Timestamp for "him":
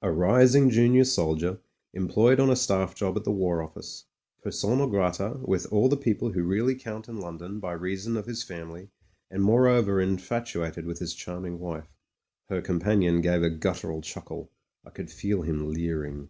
15.42-15.68